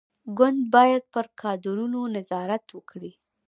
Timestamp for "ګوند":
0.37-0.59